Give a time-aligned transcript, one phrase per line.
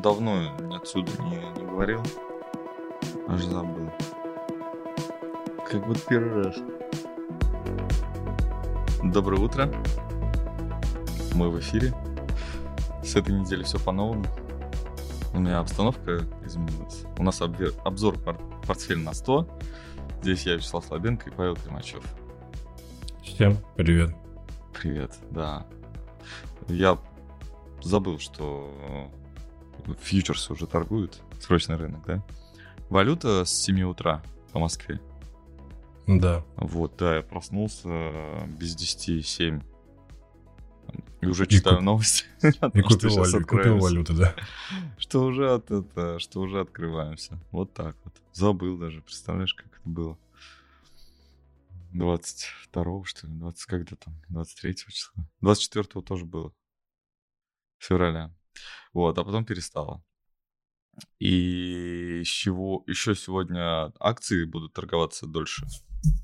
[0.00, 2.02] давно отсюда не, не говорил.
[3.28, 3.90] Аж забыл.
[5.68, 6.56] Как вот первый раз.
[9.04, 9.72] Доброе утро.
[11.34, 11.94] Мы в эфире.
[13.02, 14.24] С этой недели все по-новому.
[15.32, 17.04] У меня обстановка изменилась.
[17.18, 17.72] У нас обвер...
[17.84, 18.36] обзор пор...
[18.66, 19.48] портфель на 100.
[20.22, 22.02] Здесь я, Вячеслав Слабенко и Павел Климачев.
[23.22, 24.14] Всем привет.
[24.72, 25.66] Привет, да.
[26.68, 26.98] Я
[27.82, 29.10] забыл, что
[30.00, 31.20] фьючерсы уже торгуют.
[31.40, 32.24] Срочный рынок, да?
[32.88, 34.22] Валюта с 7 утра
[34.52, 35.00] по Москве.
[36.06, 36.44] Да.
[36.56, 37.88] Вот, да, я проснулся
[38.58, 39.60] без 10 7.
[41.20, 42.24] И уже читаю куп- новости.
[42.42, 44.34] И купил, валю- купил валюту, да.
[44.98, 47.38] Что уже от это, что уже открываемся.
[47.52, 48.14] Вот так вот.
[48.32, 50.18] Забыл даже, представляешь, как это было.
[51.92, 55.24] 22 что ли, 20, когда там, 23 числа.
[55.40, 56.52] 24 тоже было.
[57.78, 58.32] Февраля.
[58.92, 60.04] Вот, а потом перестало.
[61.18, 65.66] И с чего еще сегодня акции будут торговаться дольше.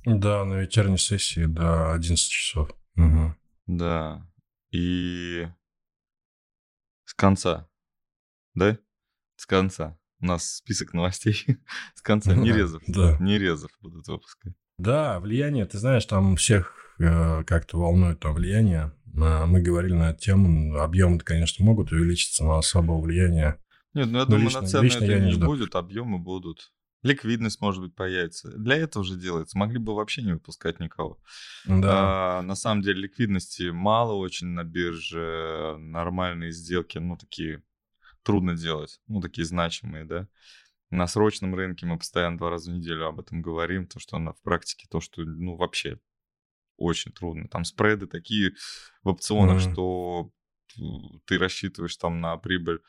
[0.04, 2.70] Да, на вечерней сессии до 11 часов.
[2.94, 3.36] Мгм.
[3.66, 4.26] Да.
[4.70, 5.46] И
[7.04, 7.68] с конца.
[8.54, 8.78] Да?
[9.36, 9.98] С конца.
[10.20, 11.44] У нас список новостей.
[11.94, 12.34] С конца.
[12.34, 12.82] Нерезов.
[12.88, 13.18] да.
[13.20, 14.54] Нерезов будут выпускать.
[14.78, 18.92] Да, влияние, ты знаешь, там всех э, как-то волнует там влияние.
[19.16, 23.58] Мы говорили на эту тему, объемы, конечно, могут увеличиться, но особого влияния.
[23.94, 25.46] Нет, ну я Ну, думаю, лично- на цены лично это я не не жду.
[25.46, 26.72] будет, объемы будут.
[27.02, 28.50] Ликвидность, может быть, появится.
[28.58, 29.56] Для этого же делается.
[29.56, 31.18] Могли бы вообще не выпускать никого.
[31.66, 35.76] Да, А, на самом деле ликвидности мало очень на бирже.
[35.78, 37.62] Нормальные сделки, ну, такие
[38.22, 39.00] трудно делать.
[39.06, 40.28] Ну, такие значимые, да.
[40.90, 43.86] На срочном рынке мы постоянно два раза в неделю об этом говорим.
[43.86, 45.98] То, что на, в практике, то, что, ну, вообще
[46.76, 47.48] очень трудно.
[47.48, 48.54] Там спреды такие
[49.02, 49.72] в опционах, Мгм.
[49.72, 50.30] что
[51.26, 52.80] ты рассчитываешь там на прибыль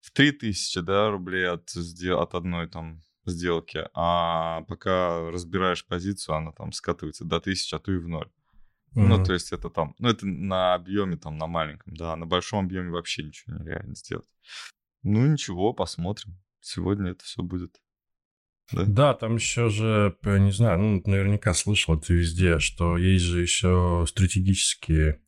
[0.00, 6.72] в 3000 да, рублей от, от одной там сделки, а пока разбираешь позицию, она там
[6.72, 8.30] скатывается до 1000, а то и в ноль.
[8.94, 9.24] Ну, Мгм.
[9.24, 12.90] то есть это там, ну, это на объеме там, на маленьком, да, на большом объеме
[12.90, 14.28] вообще ничего нереально сделать.
[15.02, 16.40] Ну, ничего, посмотрим.
[16.60, 17.80] Сегодня это все будет.
[18.72, 23.40] Да, там еще же, п- не знаю, ну, наверняка слышал ты везде, что есть же
[23.40, 25.20] еще стратегические,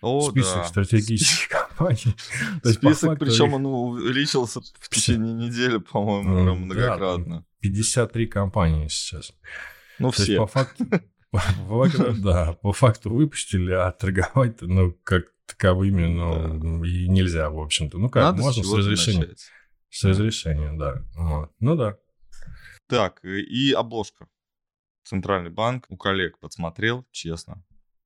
[0.00, 0.64] О, список да.
[0.64, 2.14] стратегических компаний.
[2.64, 7.44] Список, причем он увеличился в течение недели, по-моему, да, многократно.
[7.60, 9.32] 53 компании сейчас.
[9.98, 10.36] Ну, все.
[10.36, 10.86] по факту,
[12.18, 17.98] да, по факту выпустили, а торговать, ну, как таковыми, ну, и нельзя, в общем-то.
[17.98, 19.46] Ну, как, можно с начать.
[19.90, 21.04] С разрешения, да.
[21.60, 21.96] Ну, да.
[22.94, 24.28] Так, э, и обложка.
[25.04, 27.64] Центральный банк у коллег подсмотрел, честно.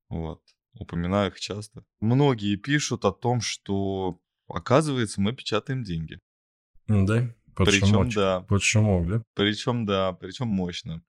[0.09, 0.41] Вот.
[0.73, 1.85] Упоминаю их часто.
[1.99, 6.19] Многие пишут о том, что, оказывается, мы печатаем деньги.
[6.87, 8.45] Да, под Причем, да.
[8.59, 9.23] Шумок, да?
[9.35, 11.03] Причем, да, причем мощно.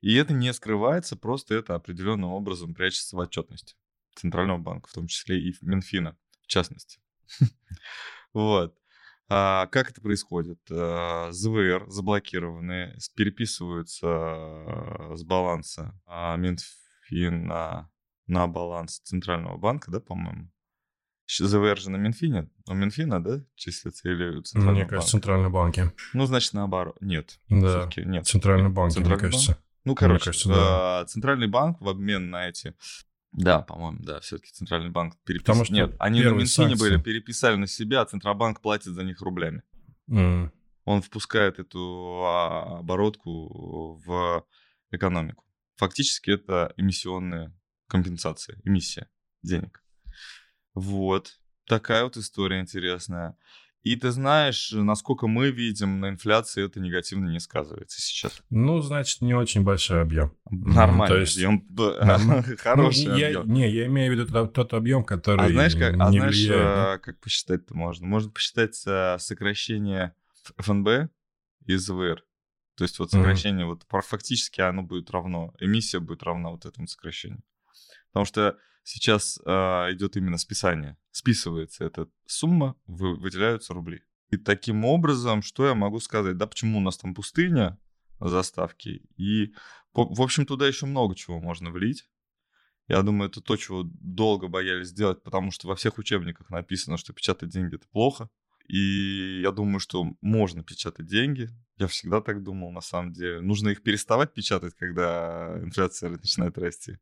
[0.00, 3.74] И это не скрывается, просто это определенным образом прячется в отчетности
[4.14, 7.00] Центрального банка, в том числе и Минфина, в частности.
[8.32, 8.76] Вот.
[9.28, 10.60] А как это происходит?
[10.70, 17.90] А, ЗВР заблокированы, переписываются а, с баланса а, Минфина
[18.26, 20.50] на баланс Центрального банка, да, по-моему?
[21.26, 25.90] ЗВР же на Минфине, у Минфина, да, числится или у Центрального Мне кажется, центральные банки.
[26.12, 26.96] Ну, значит, наоборот.
[27.00, 27.40] Нет.
[27.48, 27.88] Да.
[27.96, 28.26] Нет.
[28.26, 29.58] Центральный банк, мне Центральный кажется.
[29.84, 31.02] Ну, короче, кажется, да.
[31.02, 32.74] э, Центральный банк в обмен на эти...
[33.34, 35.54] Да, по-моему, да, все-таки Центральный банк переписал.
[35.54, 39.02] Потому что Нет, они на Минфине санкции- были, переписали на себя, а Центробанк платит за
[39.02, 39.62] них рублями.
[40.08, 40.52] М,
[40.84, 44.46] Он впускает эту а, оборотку в
[44.90, 45.44] экономику.
[45.76, 47.52] Фактически это эмиссионная
[47.88, 49.08] компенсация, эмиссия
[49.42, 49.82] денег.
[50.74, 51.40] Вот.
[51.66, 53.36] Такая вот история интересная.
[53.84, 58.42] И ты знаешь, насколько мы видим, на инфляции это негативно не сказывается сейчас.
[58.48, 60.34] Ну, значит, не очень большой объем.
[60.50, 61.14] Нормально.
[61.14, 61.66] то есть- объем.
[62.58, 63.52] Хороший Ну, я, объем.
[63.52, 66.98] Не, я имею в виду тот, тот объем, который А знаешь, как, а знаешь, влияет.
[66.98, 68.06] э, как посчитать-то можно?
[68.06, 70.14] Можно посчитать э, сокращение
[70.56, 71.10] ФНБ
[71.66, 72.24] и ЗВР.
[72.76, 77.42] То есть вот сокращение, вот фактически оно будет равно, эмиссия будет равна вот этому сокращению.
[78.12, 79.50] Потому что сейчас э,
[79.92, 80.96] идет именно списание.
[81.10, 84.02] Списывается эта сумма, вы- выделяются рубли.
[84.30, 86.36] И таким образом, что я могу сказать?
[86.36, 87.78] Да почему у нас там пустыня
[88.20, 89.02] заставки?
[89.16, 89.52] И,
[89.92, 92.08] по- в общем, туда еще много чего можно влить.
[92.86, 97.12] Я думаю, это то, чего долго боялись сделать, потому что во всех учебниках написано, что
[97.14, 98.28] печатать деньги это плохо.
[98.68, 101.48] И я думаю, что можно печатать деньги.
[101.76, 103.40] Я всегда так думал, на самом деле.
[103.40, 106.98] Нужно их переставать печатать, когда инфляция начинает расти.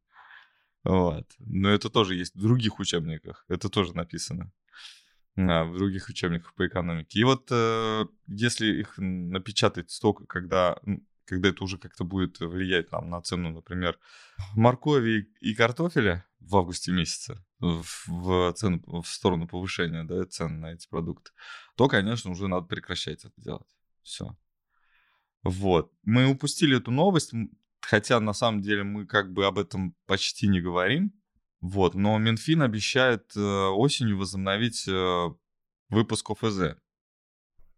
[0.84, 1.26] Вот.
[1.38, 3.44] Но это тоже есть в других учебниках.
[3.48, 4.52] Это тоже написано.
[5.34, 7.20] Да, в других учебниках по экономике.
[7.20, 10.76] И вот э, если их напечатать столько, когда,
[11.24, 13.98] когда это уже как-то будет влиять там, на цену, например,
[14.54, 20.74] моркови и картофеля в августе месяце, в, в, цену, в сторону повышения да, цен на
[20.74, 21.30] эти продукты,
[21.76, 23.76] то, конечно, уже надо прекращать это делать.
[24.02, 24.36] Все.
[25.44, 25.92] Вот.
[26.02, 27.32] Мы упустили эту новость,
[27.82, 31.12] хотя на самом деле мы как бы об этом почти не говорим.
[31.60, 35.28] Вот, но Минфин обещает э, осенью возобновить э,
[35.90, 36.76] выпуск ОФЗ.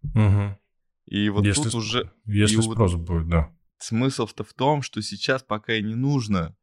[0.02, 0.58] Угу.
[1.06, 2.12] И вот если, тут уже...
[2.24, 3.54] Если спрос вот будет, да.
[3.78, 6.56] Смысл-то в том, что сейчас пока и не нужно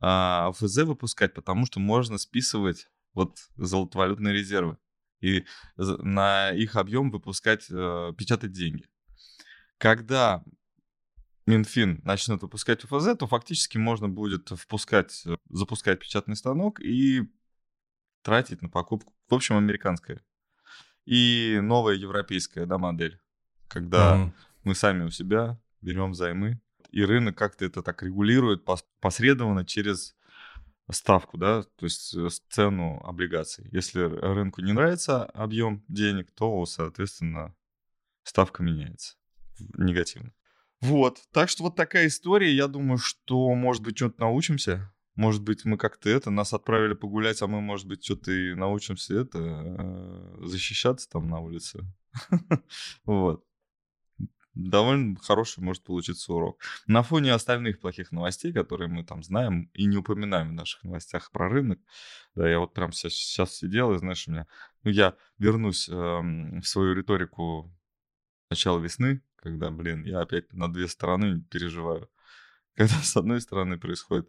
[0.00, 4.78] а, ОФЗ выпускать, потому что можно списывать вот золотовалютные резервы
[5.20, 5.44] и
[5.76, 8.86] на их объем выпускать, э, печатать деньги.
[9.78, 10.44] Когда
[11.46, 17.22] Минфин начнет выпускать УФЗ, то фактически можно будет впускать, э, запускать печатный станок и
[18.22, 20.22] тратить на покупку, в общем, американская.
[21.04, 23.20] И новая европейская да, модель,
[23.68, 24.32] когда mm-hmm.
[24.64, 26.60] мы сами у себя берем займы,
[26.90, 28.64] и рынок как-то это так регулирует
[29.00, 30.16] посредованно через
[30.90, 33.68] ставку, да, то есть э, цену облигаций.
[33.70, 37.54] Если рынку не нравится объем денег, то, соответственно,
[38.22, 39.16] ставка меняется
[39.76, 40.32] негативно.
[40.84, 42.54] Вот, так что вот такая история.
[42.54, 44.92] Я думаю, что, может быть, что-то научимся.
[45.14, 49.20] Может быть, мы как-то это, нас отправили погулять, а мы, может быть, что-то и научимся
[49.20, 51.80] это, э, защищаться там на улице.
[53.04, 53.44] Вот.
[54.52, 56.60] Довольно хороший может получиться урок.
[56.86, 61.32] На фоне остальных плохих новостей, которые мы там знаем и не упоминаем в наших новостях
[61.32, 61.80] про рынок,
[62.34, 64.46] да, я вот прям сейчас, сидел, и знаешь, у меня,
[64.82, 67.74] ну, я вернусь эм, в свою риторику
[68.50, 72.10] начала весны, когда, блин, я опять на две стороны переживаю.
[72.74, 74.28] Когда с одной стороны происходит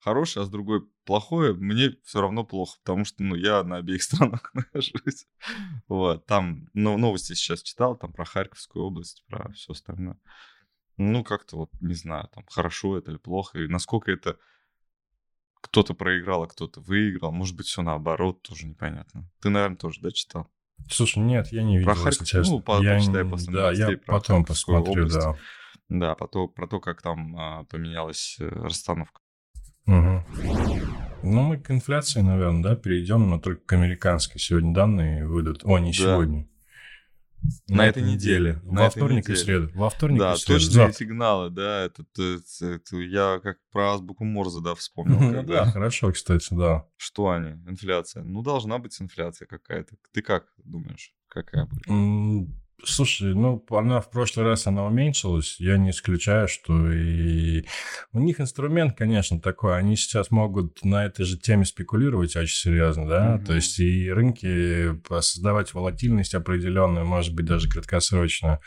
[0.00, 4.02] хорошее, а с другой плохое, мне все равно плохо, потому что, ну, я на обеих
[4.02, 5.26] странах нахожусь.
[5.88, 10.18] Вот, там, ну, новости сейчас читал, там про Харьковскую область, про все остальное.
[10.98, 14.38] Ну, как-то вот, не знаю, там, хорошо это или плохо, и насколько это
[15.60, 17.32] кто-то проиграл, а кто-то выиграл.
[17.32, 19.30] Может быть, все наоборот, тоже непонятно.
[19.40, 20.50] Ты, наверное, тоже, да, читал?
[20.90, 22.54] Слушай, нет, я не видел, про Харьков, честно.
[22.54, 25.16] Ну, по, я почитай после Да, я потом посмотрю, область.
[25.16, 25.36] да.
[25.88, 29.20] Да, про то, про то как там а, поменялась э, расстановка.
[29.86, 30.24] Угу.
[31.22, 34.40] Ну, мы к инфляции, наверное, да, перейдем, но только к американской.
[34.40, 35.62] Сегодня данные выйдут.
[35.64, 35.96] О, не да.
[35.96, 36.48] сегодня.
[37.68, 38.60] На, на этой неделе.
[38.64, 39.70] Во на вторник и среду.
[39.74, 40.60] Во вторник да, и среду.
[40.60, 41.84] точные сигналы, да.
[41.84, 45.42] Это, это, это, я как про азбуку Морзе, да, вспомнил.
[45.44, 46.86] Да, хорошо, кстати, да.
[46.96, 47.50] Что они?
[47.68, 48.22] Инфляция.
[48.24, 49.96] Ну, должна быть инфляция какая-то.
[50.12, 51.12] Ты как думаешь?
[51.28, 51.86] Какая будет?
[52.84, 55.56] Слушай, ну, она в прошлый раз она уменьшилась.
[55.58, 57.64] Я не исключаю, что и
[58.12, 59.78] у них инструмент, конечно, такой.
[59.78, 63.36] Они сейчас могут на этой же теме спекулировать очень серьезно, да.
[63.36, 63.44] Mm-hmm.
[63.46, 68.60] То есть и рынки создавать волатильность определенную, может быть, даже краткосрочно.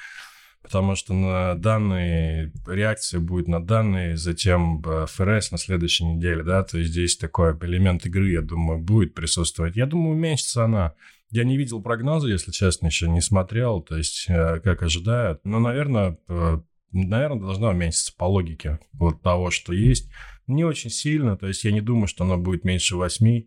[0.62, 6.64] Потому что на данные реакция будет на данные, затем ФРС на следующей неделе, да.
[6.64, 9.76] То есть здесь такой элемент игры, я думаю, будет присутствовать.
[9.76, 10.96] Я думаю, уменьшится она.
[11.32, 15.42] Я не видел прогноза, если честно, еще не смотрел, то есть э, как ожидают.
[15.46, 16.60] Но, наверное, э,
[16.92, 20.10] наверное, должна уменьшиться по логике вот того, что есть.
[20.48, 23.44] Не очень сильно, то есть я не думаю, что она будет меньше 8.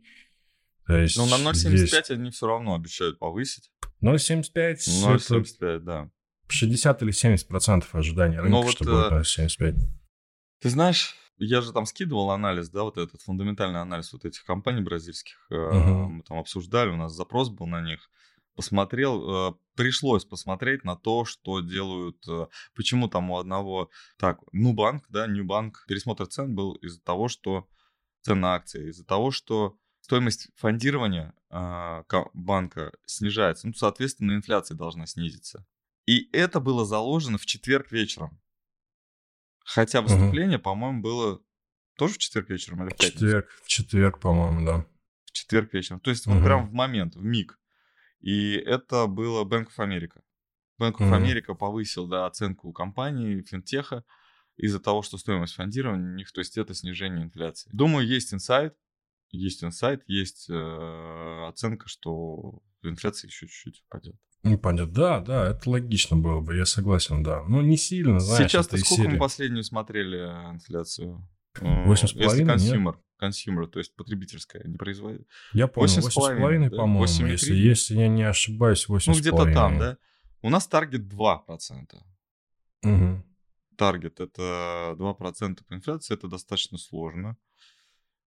[0.86, 2.10] То есть Но на 0,75 здесь...
[2.10, 3.72] они все равно обещают повысить.
[4.02, 4.76] 0,75?
[4.86, 5.80] 0,75, это...
[5.80, 6.10] да.
[6.48, 9.76] 60 или 70 процентов ожидания рынка, вот, что будет 0,75.
[10.60, 14.82] Ты знаешь, я же там скидывал анализ, да, вот этот фундаментальный анализ вот этих компаний
[14.82, 15.46] бразильских.
[15.50, 16.06] Uh-huh.
[16.08, 18.10] Мы там обсуждали, у нас запрос был на них.
[18.54, 25.04] Посмотрел, э, пришлось посмотреть на то, что делают, э, почему там у одного, так, Нубанк,
[25.08, 27.66] да, Ньюбанк, пересмотр цен был из-за того, что
[28.20, 31.34] цена акции, из-за того, что стоимость фондирования
[32.34, 35.66] банка снижается, ну, соответственно, инфляция должна снизиться.
[36.06, 38.41] И это было заложено в четверг вечером.
[39.64, 40.64] Хотя выступление, угу.
[40.64, 41.40] по-моему, было
[41.96, 43.18] тоже в четверг вечером или в пятницу?
[43.18, 44.86] Четверг, в четверг, по-моему, да.
[45.26, 46.00] В четверг вечером.
[46.00, 46.36] То есть угу.
[46.36, 47.58] вот прям в момент, в миг.
[48.20, 50.20] И это было Bank of America.
[50.80, 51.14] Bank of угу.
[51.14, 54.04] America повысил да, оценку компании, финтеха,
[54.56, 57.70] из-за того, что стоимость фондирования у них, то есть это снижение инфляции.
[57.72, 58.76] Думаю, есть инсайт,
[59.32, 64.16] есть инсайт, есть э, оценка, что инфляция еще чуть-чуть упадет.
[64.42, 64.92] Не понятно.
[64.92, 67.42] Да, да, это логично было бы, я согласен, да.
[67.44, 69.14] Ну, не сильно, знаешь, Сейчас-то сколько серии.
[69.14, 71.28] мы последнюю смотрели инфляцию?
[71.60, 75.26] Восемь с половиной, consumer, consumer, то есть потребительская, не производит.
[75.52, 76.76] Я с половиной, да?
[76.76, 79.98] по-моему, если, если я не ошибаюсь, восемь Ну, где-то там, да?
[80.40, 81.38] У нас таргет 2%.
[82.84, 83.24] Угу.
[83.76, 87.36] Таргет это 2% по инфляции, это достаточно сложно.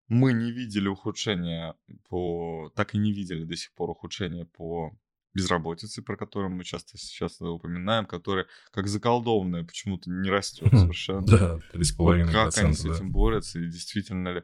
[0.07, 1.75] Мы не видели ухудшения
[2.09, 2.71] по...
[2.75, 4.95] Так и не видели до сих пор ухудшения по
[5.33, 11.25] безработицы, про которую мы часто сейчас упоминаем, которая как заколдованная почему-то не растет совершенно.
[11.25, 12.23] Да, 3,5%.
[12.23, 14.43] Вот как они с этим борются, и действительно ли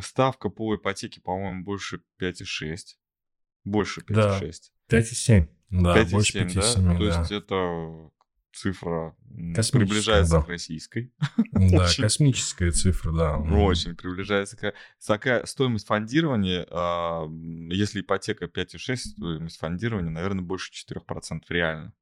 [0.00, 2.76] ставка по ипотеке, по-моему, больше 5,6.
[3.64, 4.52] Больше 5,6.
[4.88, 4.98] Да.
[4.98, 5.48] 5,7.
[5.70, 6.44] Да, 5,7, больше да?
[6.44, 7.18] 5,7, То да.
[7.18, 8.10] есть это
[8.54, 9.16] цифра
[9.72, 10.42] приближается да.
[10.42, 11.12] к российской.
[11.52, 12.02] Да, Очень.
[12.02, 13.36] космическая цифра, да.
[13.38, 14.74] Очень приближается к...
[15.06, 17.26] Такая стоимость фондирования, а,
[17.70, 21.92] если ипотека 5,6, стоимость фондирования, наверное, больше 4% реально.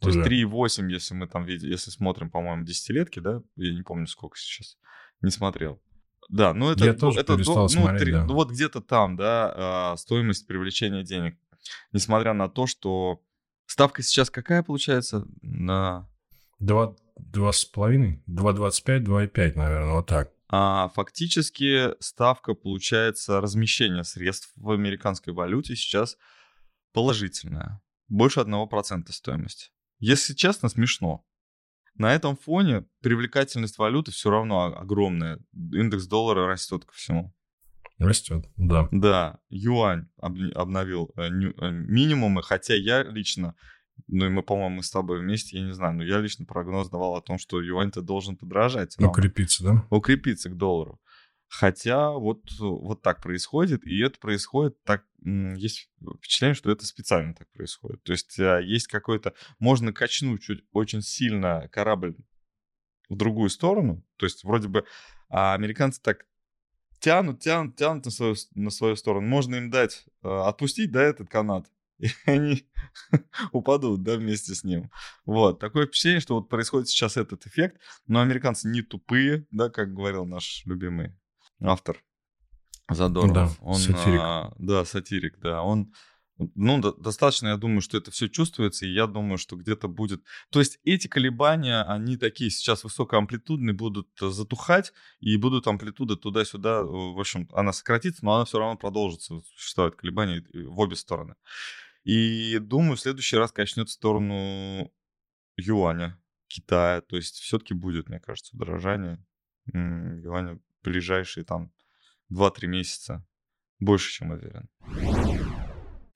[0.00, 0.28] То есть Уже.
[0.28, 4.78] 3,8, если мы там видим, если смотрим, по-моему, десятилетки, да, я не помню, сколько сейчас,
[5.20, 5.82] не смотрел.
[6.28, 6.84] Да, ну это...
[6.84, 8.24] Я тоже это, перестал ну, смотреть, три- да.
[8.24, 11.36] ну, вот где-то там, да, а, стоимость привлечения денег.
[11.92, 13.20] Несмотря на то, что
[13.68, 15.26] ставка сейчас какая получается?
[15.42, 16.08] На...
[16.58, 20.32] Два, два с половиной, 2,25, 2,5, наверное, вот так.
[20.50, 26.16] А фактически ставка, получается, размещение средств в американской валюте сейчас
[26.92, 27.80] положительная.
[28.08, 29.70] Больше 1% стоимости.
[29.98, 31.24] Если честно, смешно.
[31.94, 35.38] На этом фоне привлекательность валюты все равно огромная.
[35.52, 37.34] Индекс доллара растет ко всему.
[37.98, 38.88] Растет, да.
[38.92, 43.56] Да, юань об- обновил э, ню- э, минимумы, хотя я лично,
[44.06, 47.16] ну и мы, по-моему, с тобой вместе, я не знаю, но я лично прогноз давал
[47.16, 48.96] о том, что юань-то должен подорожать.
[48.98, 49.86] Нам крепится, да?
[49.90, 51.00] укрепиться к доллару.
[51.48, 57.50] Хотя вот, вот так происходит, и это происходит так, есть впечатление, что это специально так
[57.52, 58.02] происходит.
[58.02, 62.16] То есть а, есть какой-то, можно качнуть чуть очень сильно корабль
[63.08, 64.84] в другую сторону, то есть вроде бы
[65.30, 66.26] а американцы так
[67.00, 69.26] тянут, тянут, тянут на свою, на свою сторону.
[69.26, 71.66] Можно им дать, э, отпустить, да, этот канат,
[71.98, 72.66] и они
[73.52, 74.90] упадут, да, вместе с ним.
[75.24, 79.94] Вот, такое впечатление, что вот происходит сейчас этот эффект, но американцы не тупые, да, как
[79.94, 81.14] говорил наш любимый
[81.60, 82.02] автор
[82.90, 83.34] Задорнов.
[83.34, 84.20] Да, он, сатирик.
[84.20, 85.92] а, да, сатирик, да, он
[86.54, 90.22] ну, до- достаточно, я думаю, что это все чувствуется, и я думаю, что где-то будет...
[90.50, 96.80] То есть эти колебания, они такие сейчас высокоамплитудные, будут э, затухать, и будут амплитуда туда-сюда,
[96.80, 100.94] э, в общем, она сократится, но она все равно продолжится, существовать колебания э, в обе
[100.94, 101.34] стороны.
[102.04, 104.92] И думаю, в следующий раз качнет в сторону
[105.56, 109.22] юаня, Китая, то есть все-таки будет, мне кажется, удорожание
[109.74, 111.72] юаня ближайшие там
[112.32, 113.26] 2-3 месяца.
[113.80, 114.68] Больше, чем уверен.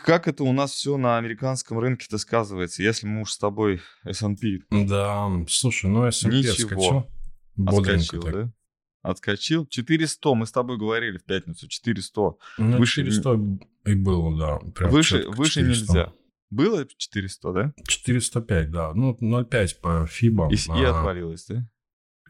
[0.05, 4.61] Как это у нас все на американском рынке-то сказывается, если мы уж с тобой S&P
[4.71, 6.53] Да, слушай, ну S&P Ничего.
[6.53, 7.67] отскочил.
[7.67, 8.33] Отскочил, так.
[8.35, 8.53] да?
[9.03, 9.67] Отскочил.
[9.67, 12.21] 400, мы с тобой говорили в пятницу, 400.
[12.59, 13.41] Ну, Выше 400
[13.87, 14.71] и было, да.
[14.73, 15.93] прям выше выше 400.
[15.93, 16.13] нельзя.
[16.51, 17.73] Было 400, да?
[17.89, 18.93] 405, да.
[18.95, 20.53] Ну, 0,5 по FIBA.
[20.53, 21.67] И, с- и А, отвалилось, да?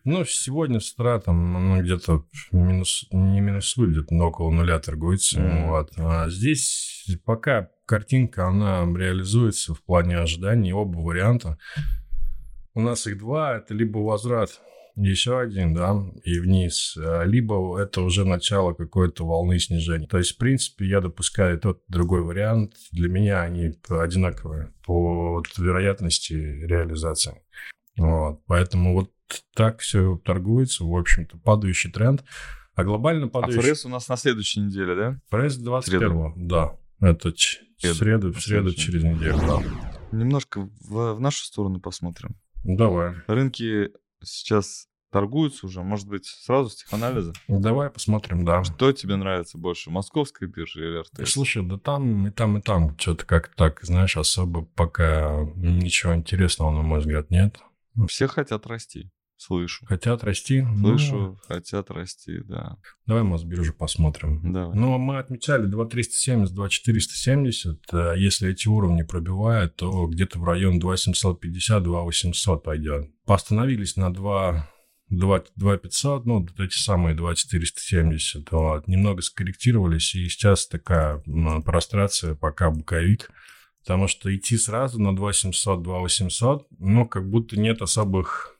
[0.04, 5.40] Ну, сегодня с утра там ну, где-то минус, не минусует, где-то около нуля торгуется.
[5.40, 5.68] Мгм.
[5.68, 5.92] Вот.
[5.96, 11.58] А здесь пока картинка, она реализуется в плане ожиданий, оба варианта.
[12.74, 14.60] У нас их два, это либо возврат,
[14.96, 15.94] еще один, да,
[16.24, 20.06] и вниз, а, либо это уже начало какой-то волны снижения.
[20.06, 22.74] То есть, в принципе, я допускаю тот, другой вариант.
[22.90, 27.42] Для меня они одинаковые по вероятности реализации.
[27.96, 29.10] Вот, поэтому вот
[29.54, 32.24] так все торгуется, в общем-то, падающий тренд.
[32.74, 33.60] А глобально А падающий...
[33.60, 35.20] ФРС у нас на следующей неделе, да?
[35.30, 36.76] Пресс 21 да.
[37.00, 37.94] Это Среду.
[37.94, 39.60] среду, среду через неделю, да.
[40.12, 42.36] Немножко в, в нашу сторону посмотрим.
[42.64, 43.14] Давай.
[43.26, 43.90] Рынки
[44.22, 47.32] сейчас торгуются уже, может быть, сразу с теханализа.
[47.46, 48.64] Давай посмотрим, да.
[48.64, 51.32] Что тебе нравится больше, московская биржа или РТС?
[51.32, 56.70] Слушай, да там и там, и там что-то как так, знаешь, особо пока ничего интересного,
[56.70, 57.58] на мой взгляд, нет.
[58.08, 59.10] Все хотят расти,
[59.42, 59.84] слышу.
[59.86, 60.62] Хотят расти.
[60.62, 62.76] ну, Слышу, хотят расти, да.
[63.06, 64.52] давай Мосбиржу посмотрим.
[64.52, 64.76] Давай.
[64.78, 67.80] Ну, мы отмечали 2370, 2470.
[67.92, 73.10] Э, Если эти уровни пробивают, то где-то в район 2750, 2800 пойдет.
[73.26, 74.68] Постановились на 2,
[75.10, 78.50] 2, 2500, ну, вот эти самые 2470.
[78.50, 78.88] Вот.
[78.88, 81.22] Немного скорректировались, и сейчас такая
[81.64, 83.30] прострация, пока боковик.
[83.84, 88.51] Потому что идти сразу на 2700, 2800, ну, как будто нет особых...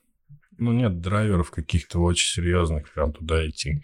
[0.57, 3.81] Ну, нет драйверов каких-то очень серьезных прям туда идти.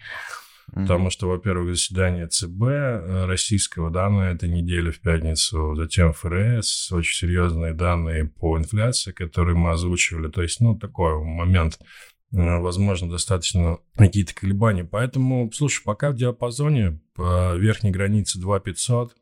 [0.72, 6.92] Потому что, во-первых, заседание ЦБ э, российского, да, на этой неделе в пятницу, затем ФРС,
[6.92, 10.30] очень серьезные данные по инфляции, которые мы озвучивали.
[10.30, 11.80] То есть, ну, такой момент,
[12.32, 14.84] э, возможно, достаточно какие-то колебания.
[14.84, 19.16] Поэтому, слушай, пока в диапазоне по верхней границе 2500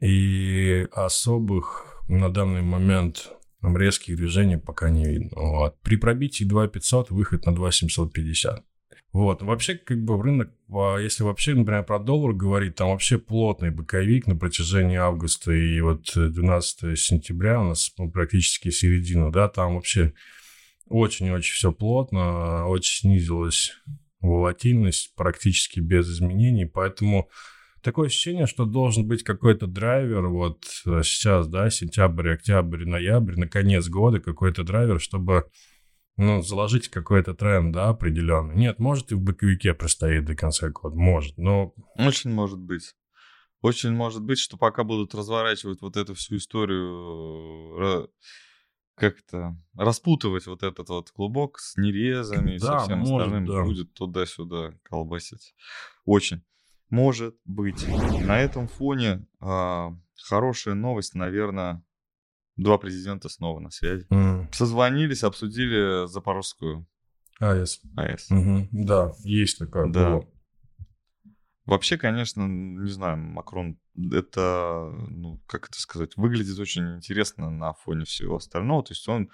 [0.00, 3.30] и особых на данный момент
[3.60, 5.30] там, резких движений пока не видно.
[5.34, 5.80] Вот.
[5.80, 8.64] При пробитии 2500 выход на 2750.
[9.12, 9.42] Вот.
[9.42, 14.26] Вообще, как бы рынок, а, если вообще, например, про доллар говорить, там вообще плотный боковик
[14.26, 20.12] на протяжении августа и вот 12 сентября у нас ну, практически середина, да, там вообще
[20.86, 23.72] очень-очень все плотно, очень снизилась
[24.20, 27.28] волатильность практически без изменений, поэтому
[27.82, 33.48] такое ощущение, что должен быть какой-то драйвер вот э, сейчас, да, сентябрь, октябрь, ноябрь, на
[33.48, 35.50] конец года какой-то драйвер, чтобы
[36.16, 38.56] ну, заложить какой-то тренд, да, определенный.
[38.56, 41.72] Нет, может и в боковике простоит до конца года, может, но...
[41.96, 42.94] Очень может быть.
[43.60, 48.08] Очень может быть, что пока будут разворачивать вот эту всю историю,
[48.98, 53.62] как-то распутывать вот этот вот клубок с нерезами и да, со всем может, остальным, да.
[53.62, 55.54] будет туда-сюда колбасить.
[56.04, 56.42] Очень.
[56.90, 57.86] Может быть.
[58.24, 61.82] На этом фоне а, хорошая новость, наверное,
[62.58, 64.04] Два президента снова на связи.
[64.10, 64.52] Mm.
[64.52, 66.88] Созвонились, обсудили Запорожскую
[67.38, 67.80] АЭС.
[67.96, 68.30] АЭС.
[68.32, 68.68] Угу.
[68.72, 69.86] Да, есть такая.
[69.86, 70.20] Да.
[71.66, 73.78] Вообще, конечно, не знаю, Макрон,
[74.10, 78.82] это, ну, как это сказать, выглядит очень интересно на фоне всего остального.
[78.82, 79.30] То есть он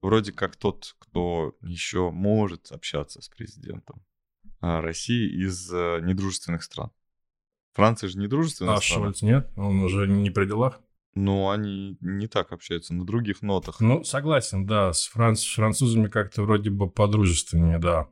[0.00, 4.00] вроде как тот, кто еще может общаться с президентом
[4.60, 6.90] России из э, недружественных стран.
[7.72, 9.02] Франция же недружественная а страна.
[9.02, 9.50] А Шольц нет?
[9.56, 10.80] Он уже не при делах?
[11.14, 13.80] Но они не так общаются, на других нотах.
[13.80, 14.92] Ну, согласен, да.
[14.92, 15.40] С, франц...
[15.40, 18.08] с французами как-то вроде бы подружественнее, да.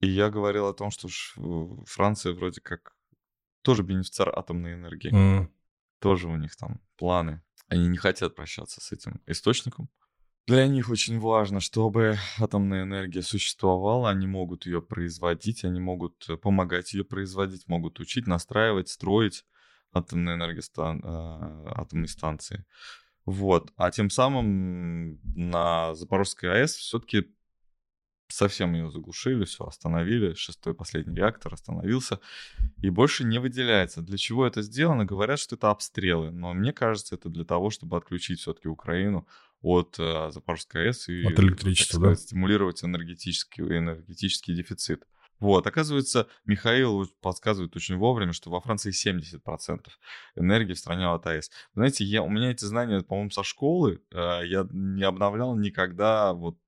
[0.00, 1.08] И я говорил о том, что
[1.86, 2.94] Франция вроде как
[3.62, 5.12] тоже бенефициар атомной энергии.
[5.12, 5.48] Mm.
[6.00, 7.42] Тоже у них там планы.
[7.68, 9.88] Они не хотят прощаться с этим источником.
[10.48, 16.92] Для них очень важно, чтобы атомная энергия существовала, они могут ее производить, они могут помогать
[16.94, 19.44] ее производить, могут учить, настраивать, строить
[19.92, 21.00] атомной энергостан...
[21.04, 22.64] А, атомной станции.
[23.24, 23.72] Вот.
[23.76, 27.32] А тем самым на Запорожской АЭС все-таки
[28.28, 32.18] совсем ее заглушили, все остановили, шестой последний реактор остановился
[32.78, 34.02] и больше не выделяется.
[34.02, 35.04] Для чего это сделано?
[35.04, 39.28] Говорят, что это обстрелы, но мне кажется, это для того, чтобы отключить все-таки Украину
[39.62, 42.22] от э, Запорожской АЭС и от электричества, сказать, да?
[42.22, 45.04] стимулировать энергетический, энергетический дефицит.
[45.42, 49.88] Вот, оказывается, Михаил подсказывает очень вовремя, что во Франции 70%
[50.36, 51.50] энергии в стране от АЭС.
[51.74, 56.58] Знаете, я, у меня эти знания, по-моему, со школы, э, я не обновлял никогда вот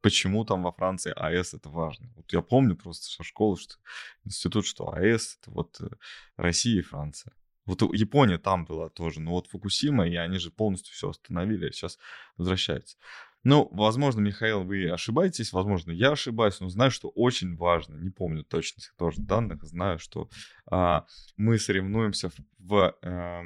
[0.00, 2.10] почему там во Франции АЭС это важно.
[2.16, 3.76] Вот я помню просто со школы, что
[4.24, 5.88] институт, что АЭС это вот э,
[6.36, 7.32] Россия и Франция.
[7.68, 11.72] Вот Япония там была тоже, но вот Фукусима, и они же полностью все остановили, а
[11.72, 11.98] сейчас
[12.38, 12.96] возвращаются.
[13.44, 18.42] Ну, возможно, Михаил, вы ошибаетесь, возможно, я ошибаюсь, но знаю, что очень важно, не помню
[18.42, 20.30] точных тоже данных, знаю, что
[20.70, 23.42] а, мы соревнуемся в, в а,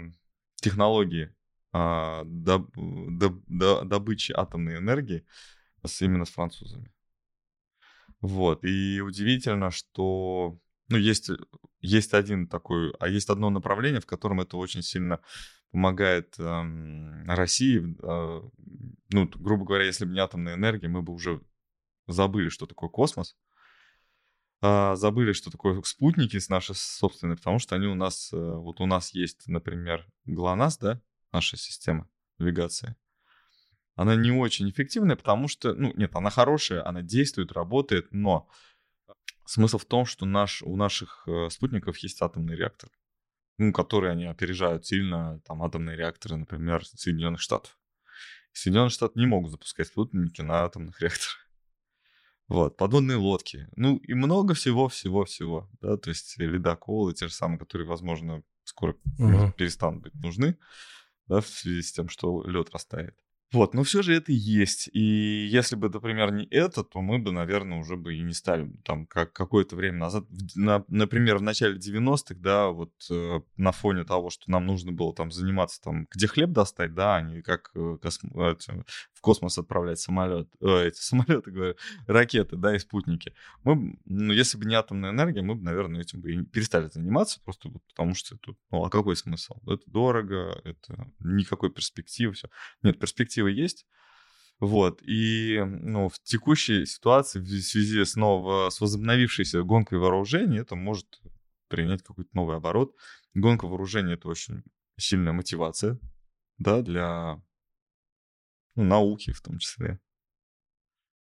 [0.55, 1.35] технологии
[1.73, 5.27] а, доб, доб, доб, добычи атомной энергии
[5.85, 6.93] с, именно с французами.
[8.21, 11.31] Вот, и удивительно, что ну, есть,
[11.83, 15.21] есть один такой, а есть одно направление, в котором это очень сильно
[15.73, 17.97] помогает эм, России.
[18.03, 18.43] Э,
[19.11, 21.43] ну, грубо говоря, если бы не атомная энергия, мы бы уже
[22.07, 23.37] забыли, что такое космос.
[24.63, 28.87] Э, забыли, что такое спутники наши собственные, потому что они у нас, э, вот у
[28.87, 32.95] нас есть, например, ГЛОНАСС, да, наша система навигации.
[33.95, 38.49] Она не очень эффективная, потому что, ну, нет, она хорошая, она действует, работает, но
[39.53, 42.91] смысл в том, что наш, у наших э, спутников есть атомный реактор
[43.59, 47.79] ну, которые они опережают сильно, там, атомные реакторы, например, Соединенных Штатов.
[48.53, 51.39] Соединенные Штаты не могут запускать спутники на атомных реакторах.
[52.49, 53.69] Вот, подводные лодки.
[53.77, 59.53] Ну, и много всего-всего-всего, да, то есть ледоколы, те же самые, которые, возможно, скоро угу.
[59.57, 60.59] перестанут быть нужны,
[61.29, 63.17] да, в связи с тем, что лед растает.
[63.53, 64.89] Вот, но все же это есть.
[64.93, 68.71] И если бы, например, не это, то мы бы, наверное, уже бы и не стали
[68.85, 74.05] там как какое-то время назад, на, например, в начале 90-х, да, вот э, на фоне
[74.05, 77.71] того, что нам нужно было там заниматься там, где хлеб достать, да, а не как
[77.75, 78.57] э, космо,
[79.12, 83.33] в космос отправлять самолет, э, эти самолеты, говорю, ракеты, да, и спутники.
[83.65, 87.41] Мы, ну, если бы не атомная энергия, мы бы, наверное, этим бы и перестали заниматься,
[87.43, 89.55] просто вот потому что тут, ну, а какой смысл?
[89.67, 92.49] Это дорого, это никакой перспективы, все.
[92.83, 93.87] Нет, перспективы есть.
[94.61, 100.77] Вот, и ну, в текущей ситуации, в связи с, ново, с возобновившейся гонкой вооружений, это
[100.77, 101.21] может
[101.69, 102.95] принять какой-то новый оборот.
[103.35, 104.63] Гонка вооружений— это очень
[104.97, 105.99] сильная мотивация,
[106.59, 107.43] да, для
[108.75, 110.01] ну, науки в том числе.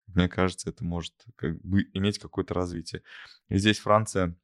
[0.08, 3.04] Мне кажется, это может как бы иметь какое-то развитие.
[3.50, 4.36] И здесь Франция,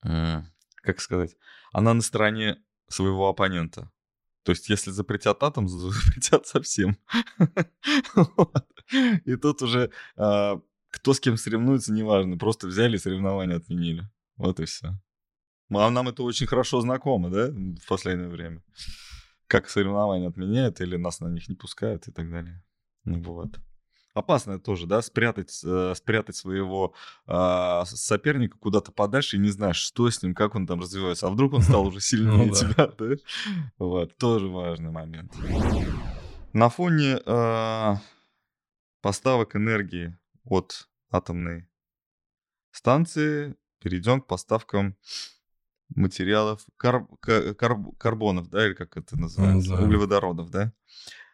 [0.00, 1.36] как сказать,
[1.72, 3.90] она на стороне своего оппонента.
[4.44, 6.96] То есть, если запретят атом, запретят совсем.
[9.24, 10.60] И тут уже а,
[10.92, 12.36] кто с кем соревнуется, неважно.
[12.36, 14.08] Просто взяли соревнования отменили.
[14.36, 14.98] Вот и все.
[15.70, 18.62] А нам это очень хорошо знакомо, да, в последнее время.
[19.52, 22.64] Как соревнования отменяют или нас на них не пускают и так далее.
[23.04, 23.60] Ну вот.
[24.14, 26.94] Опасно тоже, да, спрятать, э, спрятать своего
[27.26, 31.26] э, соперника куда-то подальше и не знаешь, что с ним, как он там развивается.
[31.26, 33.16] А вдруг он стал уже сильнее ну тебя, да?
[33.76, 35.34] Вот, тоже важный момент.
[36.54, 37.94] На фоне э,
[39.02, 41.68] поставок энергии от атомной
[42.70, 44.96] станции перейдем к поставкам
[45.94, 49.82] материалов, кар, кар, карбонов, да, или как это называется, да.
[49.82, 50.72] углеводородов, да.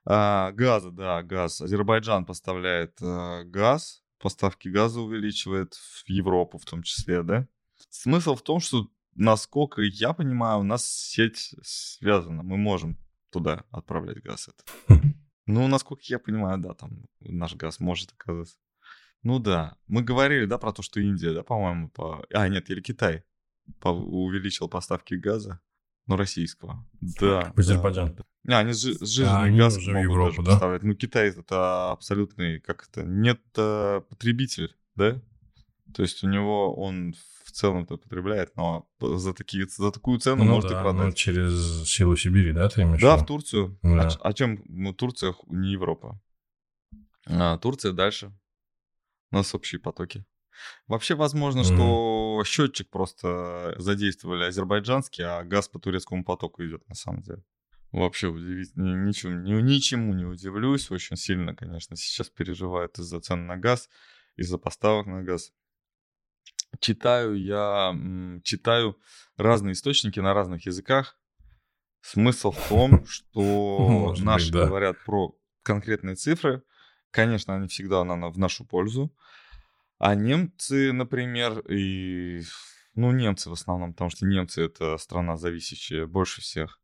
[0.04, 1.60] А, газа, да, газ.
[1.60, 7.46] Азербайджан поставляет а, газ, поставки газа увеличивает в Европу в том числе, да.
[7.90, 12.98] Смысл в том, что, насколько я понимаю, у нас сеть связана, мы можем
[13.30, 15.02] туда отправлять газ этот.
[15.46, 18.58] Ну, насколько я понимаю, да, там наш газ может оказаться.
[19.22, 22.24] Ну да, мы говорили, да, про то, что Индия, да, по-моему, по...
[22.32, 23.24] А, нет, или Китай.
[23.82, 25.60] Увеличил поставки газа,
[26.06, 26.86] ну, российского.
[27.00, 27.52] Да.
[27.54, 28.14] В Азербайджан.
[28.44, 28.58] Да.
[28.58, 30.52] А, они с жиженный а, газ уже могут Европу, даже да?
[30.52, 30.82] поставлять.
[30.82, 35.20] Ну, Китай это абсолютный, как это, нет потребитель, да?
[35.94, 40.54] То есть у него он в целом-то потребляет, но за, такие, за такую цену ну,
[40.54, 41.06] может да, и продать.
[41.06, 43.78] Ну, через силу Сибири, да, ты имеешь Да, в Турцию.
[43.82, 44.08] Да.
[44.08, 46.20] А, а чем ну, Турция не Европа?
[47.26, 48.32] А, Турция дальше.
[49.30, 50.24] У нас общие потоки.
[50.86, 51.74] Вообще, возможно, mm-hmm.
[51.74, 57.42] что счетчик просто задействовали азербайджанский, а газ по турецкому потоку идет на самом деле.
[57.92, 60.90] Вообще удивительно, ничему, ничему не удивлюсь.
[60.90, 63.88] Очень сильно, конечно, сейчас переживают из-за цен на газ,
[64.36, 65.52] из-за поставок на газ.
[66.80, 67.96] Читаю я,
[68.44, 68.98] читаю
[69.36, 71.18] разные источники на разных языках.
[72.02, 76.62] Смысл в том, что наши говорят про конкретные цифры.
[77.10, 79.14] Конечно, они всегда в нашу пользу.
[79.98, 82.42] А немцы, например, и...
[82.94, 86.80] Ну, немцы в основном, потому что немцы— это страна, зависящая больше всех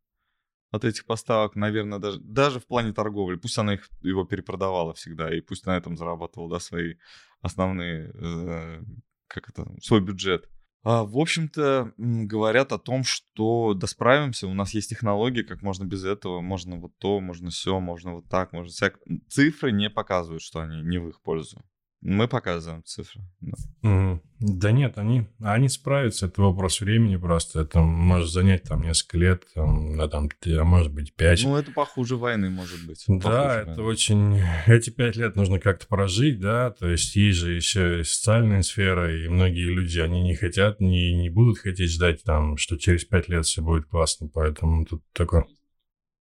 [0.75, 3.37] от этих поставок, наверное, даже, даже в плане торговли.
[3.37, 6.97] Пусть она их, его перепродавала всегда, и пусть на этом зарабатывала, да, свои
[7.41, 8.83] основные, э,
[9.29, 10.49] как это, свой бюджет.
[10.83, 15.85] А, в общем-то, говорят о том, что да справимся, у нас есть технологии, как можно
[15.85, 18.99] без этого, можно вот то, можно все, можно вот так, можно всяк...
[19.29, 21.65] Цифры не показывают, что они не в их пользу.
[22.05, 23.23] Мы показываем цифры.
[23.41, 24.21] Да.
[24.39, 26.27] Да нет, они, они справятся.
[26.27, 27.63] Это вопрос времени просто.
[27.63, 31.43] Это может занять там несколько лет, там, да, там, а может быть пять.
[31.45, 33.05] Ну, это похуже войны, может быть.
[33.09, 33.83] Да, это войны.
[33.85, 34.43] очень...
[34.67, 39.27] Эти пять лет нужно как-то прожить, да, то есть есть же еще социальная сфера, и
[39.29, 43.47] многие люди, они не хотят, не, не будут хотеть ждать там, что через пять лет
[43.47, 45.47] все будет классно, поэтому тут такое...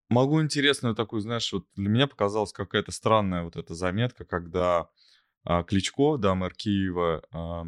[0.07, 4.87] Могу интересную такую, знаешь, вот для меня показалась какая-то странная вот эта заметка, когда
[5.67, 7.65] Кличко, да, мэр Киева, а,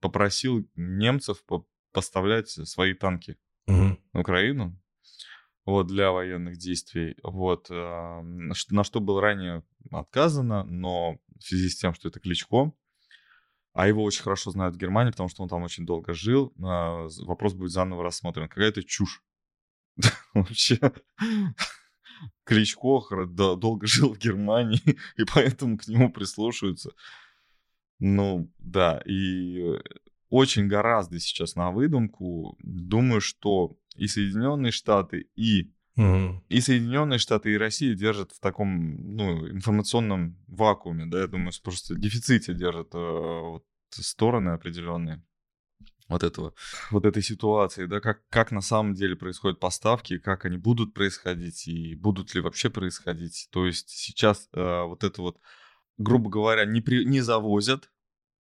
[0.00, 1.42] попросил немцев
[1.92, 3.98] поставлять свои танки угу.
[4.12, 4.80] в Украину
[5.64, 7.16] вот, для военных действий.
[7.22, 12.72] Вот, а, на что было ранее отказано, но в связи с тем, что это Кличко,
[13.72, 17.54] а его очень хорошо знают в Германии, потому что он там очень долго жил, вопрос
[17.54, 18.48] будет заново рассмотрен.
[18.48, 19.22] Какая-то чушь.
[20.34, 20.78] Вообще.
[22.44, 24.82] Кличко долго жил в Германии,
[25.16, 26.92] и поэтому к нему прислушиваются.
[27.98, 29.80] Ну, да, и
[30.30, 32.56] очень гораздо сейчас на выдумку.
[32.62, 36.42] Думаю, что и Соединенные Штаты, и, угу.
[36.48, 41.96] и Соединенные Штаты, и Россия держат в таком ну, информационном вакууме, да, я думаю, просто
[41.96, 45.22] дефиците держат э, вот, стороны определенные
[46.08, 46.54] вот этого,
[46.90, 51.68] вот этой ситуации, да, как, как на самом деле происходят поставки, как они будут происходить
[51.68, 53.48] и будут ли вообще происходить.
[53.52, 55.38] То есть сейчас э, вот это вот,
[55.98, 57.90] грубо говоря, не, при, не завозят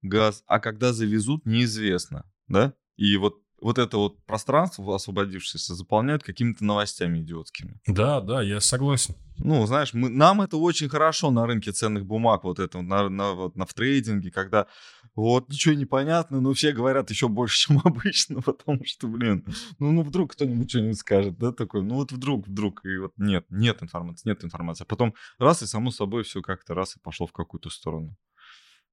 [0.02, 2.74] газ, а когда завезут, неизвестно, да?
[2.96, 7.80] И вот вот это вот пространство, освободившееся, заполняют какими-то новостями идиотскими.
[7.86, 9.14] Да, да, я согласен.
[9.36, 13.32] Ну, знаешь, мы, нам это очень хорошо на рынке ценных бумаг, вот это, на, на,
[13.32, 14.66] вот, на в трейдинге, когда
[15.14, 19.44] вот ничего не понятно, но все говорят еще больше, чем обычно, потому что, блин,
[19.78, 23.46] ну, ну вдруг кто-нибудь что-нибудь скажет, да, такой, ну вот вдруг, вдруг, и вот нет,
[23.50, 24.84] нет информации, нет информации.
[24.84, 28.16] А потом раз и само собой все как-то раз и пошло в какую-то сторону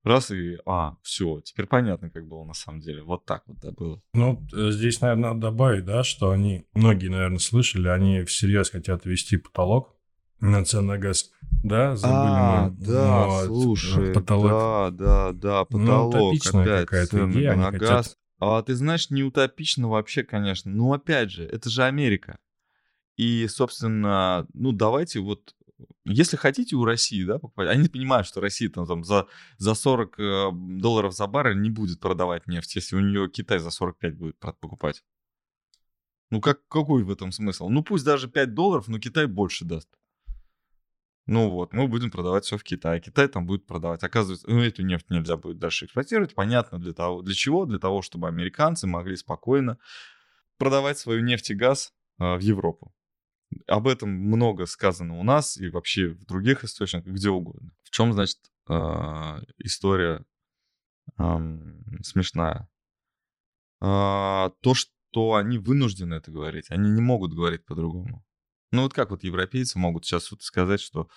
[0.03, 3.03] раз и, а, все, теперь понятно, как было на самом деле.
[3.03, 4.01] Вот так вот, да, было.
[4.13, 9.05] Ну, э, здесь, наверное, надо добавить, да, что они, многие, наверное, слышали, они всерьез хотят
[9.05, 9.96] ввести потолок
[10.39, 11.31] на цены на газ.
[11.63, 12.85] Да, забыли а, мы.
[12.85, 14.49] да, вот, слушай, потолок.
[14.49, 18.07] да, да, да, ну, потолок, ну, утопичная какая-то идея, на газ.
[18.07, 18.17] Хотят...
[18.39, 20.71] А ты знаешь, не утопично вообще, конечно.
[20.71, 22.37] Ну, опять же, это же Америка.
[23.15, 25.55] И, собственно, ну, давайте вот
[26.05, 30.19] если хотите у России, да, покупать, они понимают, что Россия там, там за, за 40
[30.19, 34.37] э, долларов за баррель не будет продавать нефть, если у нее Китай за 45 будет
[34.39, 35.03] покупать.
[36.29, 37.69] Ну, как, какой в этом смысл?
[37.69, 39.89] Ну, пусть даже 5 долларов, но Китай больше даст.
[41.27, 43.01] Ну вот, мы будем продавать все в Китае.
[43.01, 44.01] Китай там будет продавать.
[44.01, 46.33] Оказывается, ну, эту нефть нельзя будет дальше эксплуатировать.
[46.33, 47.65] Понятно, для того, для чего?
[47.65, 49.77] Для того, чтобы американцы могли спокойно
[50.57, 52.93] продавать свою нефть и газ э, в Европу.
[53.67, 57.71] Об этом много сказано у нас и вообще в других источниках, где угодно.
[57.83, 58.73] В чем, значит, э,
[59.57, 60.23] история
[61.17, 61.23] э,
[62.03, 62.69] смешная?
[63.81, 68.23] Э, то, что они вынуждены это говорить, они не могут говорить по-другому.
[68.71, 71.07] Ну вот как вот европейцы могут сейчас вот сказать, что...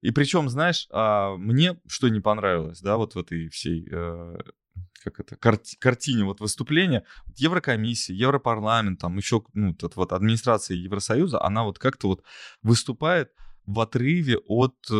[0.00, 4.36] И причем, знаешь, а мне что не понравилось, да, вот в этой всей, э,
[5.02, 7.04] как это, карти- картине вот выступления,
[7.36, 12.22] Еврокомиссия, Европарламент, там еще, ну, вот, вот администрация Евросоюза, она вот как-то вот
[12.62, 13.32] выступает
[13.66, 14.94] в отрыве от э,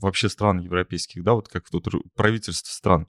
[0.00, 3.06] вообще стран европейских, да, вот как тут правительство стран.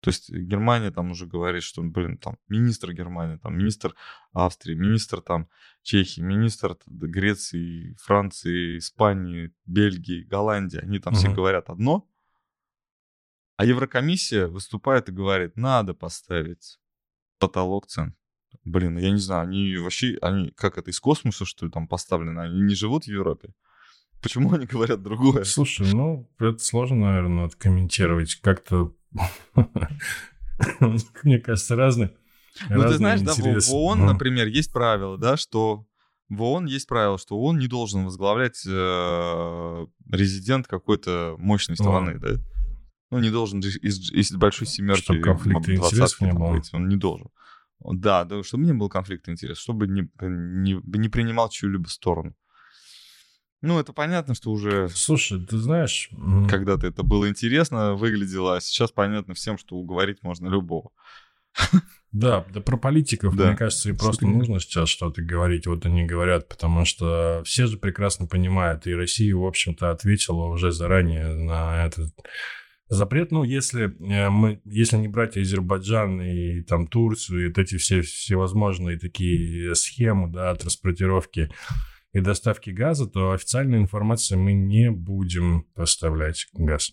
[0.00, 3.94] То есть Германия там уже говорит, что, блин, там министр Германии, там министр
[4.32, 5.48] Австрии, министр там
[5.82, 11.20] Чехии, министр Греции, Франции, Испании, Бельгии, Голландии, они там угу.
[11.20, 12.08] все говорят одно,
[13.56, 16.78] а Еврокомиссия выступает и говорит, надо поставить
[17.38, 18.14] потолок цен.
[18.64, 22.40] Блин, я не знаю, они вообще, они как это, из космоса, что ли, там поставлены?
[22.40, 23.54] Они не живут в Европе?
[24.22, 25.44] Почему они говорят другое?
[25.44, 28.34] Слушай, ну, это сложно, наверное, откомментировать.
[28.36, 28.94] Как-то
[31.22, 32.14] Мне кажется, разные.
[32.70, 35.86] Ну, ты знаешь, да, в ООН, например, есть правило, да, что
[36.28, 42.30] в ООН есть правило, что ООН не должен возглавлять э, резидент какой-то мощной страны, да?
[43.10, 45.02] Ну, не должен из, из большой семерки.
[45.02, 46.60] Чтобы конфликта интересов не было.
[46.72, 47.28] Он не должен.
[47.80, 52.34] Да, да, чтобы не было конфликта интересов, чтобы не, не, не принимал чью-либо сторону.
[53.62, 54.88] Ну, это понятно, что уже...
[54.88, 56.10] Слушай, ты знаешь...
[56.48, 60.90] Когда-то это было интересно, выглядело, а сейчас понятно всем, что уговорить можно любого.
[62.12, 63.48] Да, да про политиков, да.
[63.48, 64.38] мне кажется, и просто Смотри.
[64.38, 65.66] нужно сейчас что-то говорить.
[65.66, 70.72] Вот они говорят, потому что все же прекрасно понимают, и Россия, в общем-то, ответила уже
[70.72, 72.14] заранее на этот
[72.88, 73.32] запрет.
[73.32, 78.00] Ну, если э, мы, если не брать Азербайджан и там Турцию, и вот эти все
[78.00, 81.50] всевозможные такие схемы, да, транспортировки
[82.16, 86.92] и доставки газа, то официальной информации мы не будем поставлять газ.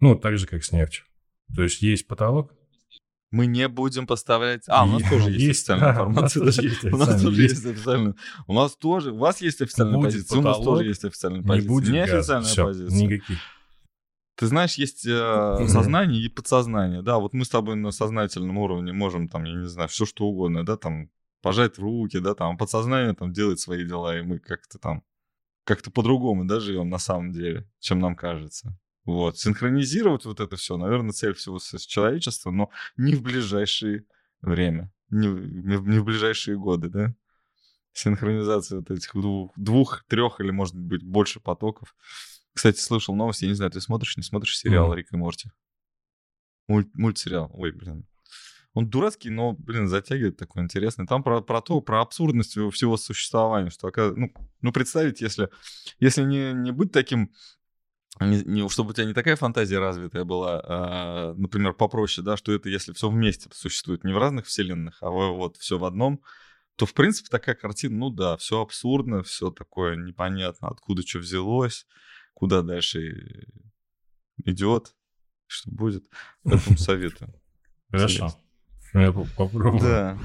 [0.00, 1.04] Ну, так же, как с нефтью.
[1.54, 2.54] То есть есть потолок.
[3.30, 4.62] Мы не будем поставлять...
[4.68, 6.42] А, у нас тоже есть официальная информация.
[6.42, 6.46] У
[6.96, 8.14] нас тоже есть официальная.
[8.46, 9.12] У нас тоже...
[9.12, 11.62] У вас есть официальная позиция, у нас тоже есть официальная позиция.
[11.62, 12.96] Не будет Неофициальная позиция.
[12.96, 13.38] Никаких.
[14.34, 18.92] Ты знаешь, есть э, сознание и подсознание, да, вот мы с тобой на сознательном уровне
[18.92, 23.14] можем там, я не знаю, все что угодно, да, там пожать руки, да, там, подсознание
[23.14, 25.02] там делает свои дела, и мы как-то там,
[25.64, 28.76] как-то по-другому, да, живем на самом деле, чем нам кажется.
[29.04, 34.04] Вот, синхронизировать вот это все, наверное, цель всего человечества, но не в ближайшее
[34.42, 37.14] время, не, не в ближайшие годы, да.
[37.92, 41.96] Синхронизация вот этих двух, двух, трех или, может быть, больше потоков.
[42.52, 44.96] Кстати, слышал новость, я не знаю, ты смотришь, не смотришь сериал mm.
[44.96, 45.50] «Рик и Морти»?
[46.68, 47.50] Мульт, мультсериал.
[47.54, 48.06] Ой, блин,
[48.78, 51.04] он дурацкий, но, блин, затягивает такой интересный.
[51.04, 55.48] Там про, про то, про абсурдность всего существования, что, ну, ну представить, если,
[55.98, 57.32] если не, не быть таким
[58.20, 62.52] не, не, чтобы у тебя не такая фантазия развитая была, а, например, попроще, да, что
[62.52, 66.22] это если все вместе существует, не в разных вселенных, а вот все в одном,
[66.76, 71.84] то, в принципе, такая картина, ну да, все абсурдно, все такое непонятно, откуда что взялось,
[72.32, 73.44] куда дальше
[74.44, 74.94] идет,
[75.48, 76.04] что будет.
[76.44, 77.34] Поэтому советую.
[77.90, 78.38] Хорошо.
[78.94, 79.80] Я попробую.
[79.80, 80.18] Да.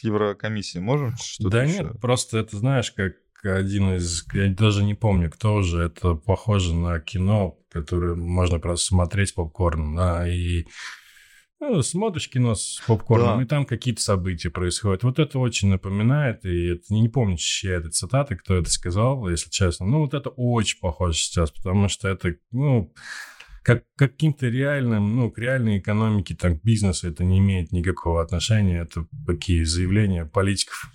[0.00, 1.84] Еврокомиссии можем что-то Да еще?
[1.84, 4.26] нет, просто это знаешь, как один из...
[4.32, 5.82] Я даже не помню, кто уже.
[5.82, 10.66] Это похоже на кино, которое можно просто смотреть с попкорном, да, и
[11.62, 13.44] ну, смотришь кино с попкорном, да.
[13.44, 15.04] и там какие-то события происходят.
[15.04, 19.48] Вот это очень напоминает, и это, не помню, чья это цитата, кто это сказал, если
[19.48, 19.86] честно.
[19.86, 22.92] Ну, вот это очень похоже сейчас, потому что это, ну,
[23.62, 28.82] как каким-то реальным, ну, к реальной экономике, так, к бизнесу это не имеет никакого отношения.
[28.82, 30.90] Это такие заявления политиков.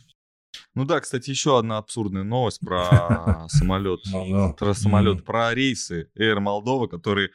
[0.75, 4.01] Ну да, кстати, еще одна абсурдная новость про самолет.
[4.05, 7.31] Ну про самолет, про рейсы Air Moldova, который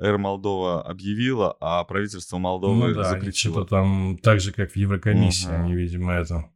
[0.00, 3.32] Air Moldova объявила, а правительство Молдовы ну, да.
[3.32, 5.54] Что-то там так же, как в Еврокомиссии, угу.
[5.54, 6.50] они, видимо, это...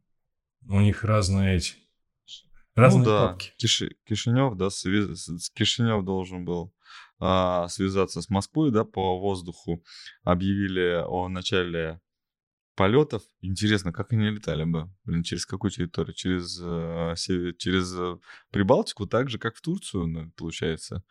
[0.67, 1.73] У них разные эти...
[2.75, 3.27] Разные ну, да.
[3.27, 3.53] папки.
[3.57, 3.95] Киши...
[4.05, 4.69] Кишинев, да,
[5.53, 6.73] Кишинев должен был
[7.19, 9.83] а, связаться с Москвой, да, по воздуху,
[10.23, 11.99] объявили о начале
[12.75, 13.23] полетов.
[13.41, 14.89] Интересно, как они летали бы?
[15.05, 16.13] Блин, через какую территорию?
[16.13, 18.17] Через, э, через э,
[18.51, 21.03] Прибалтику, так же, как в Турцию, ну, получается.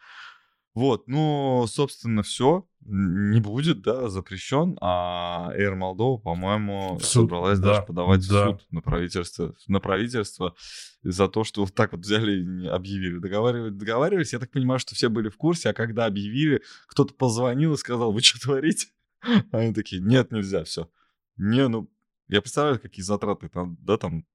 [0.74, 2.66] Вот, ну, собственно, все.
[2.80, 4.76] Не будет, да, запрещен.
[4.80, 8.46] А Air Moldova, по-моему, собралась да, даже подавать да.
[8.46, 10.54] в суд на правительство, на правительство
[11.02, 13.18] за то, что вот так вот взяли и объявили.
[13.18, 14.32] Договаривались, договаривались.
[14.32, 18.12] Я так понимаю, что все были в курсе, а когда объявили, кто-то позвонил и сказал,
[18.12, 18.88] вы что творите?
[19.52, 20.90] Они такие, нет, нельзя, все.
[21.37, 21.88] Не, ну,
[22.26, 24.26] я представляю, какие затраты там, да, там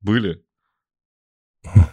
[0.00, 0.44] были.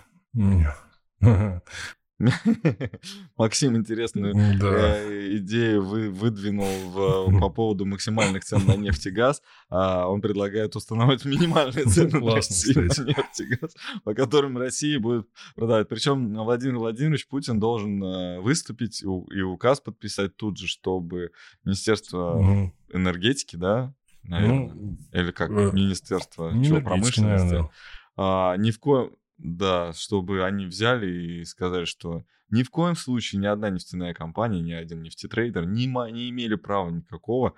[3.37, 4.97] Максим интересную да.
[4.97, 9.41] э, идею вы, выдвинул в, по поводу максимальных цен на нефть и газ.
[9.69, 14.99] А он предлагает установить минимальные цены на Россию на нефть и газ, по которым Россия
[14.99, 15.87] будет продавать.
[15.89, 21.31] Причем Владимир Владимирович Путин должен э, выступить и указ подписать тут же, чтобы
[21.63, 22.73] Министерство угу.
[22.93, 27.71] энергетики, да, наверное, ну, или как э, Министерство чего, промышленности, наверное.
[28.17, 33.41] А, ни в коем да, чтобы они взяли и сказали, что ни в коем случае
[33.41, 37.55] ни одна нефтяная компания, ни один нефтетрейдер не, не имели права никакого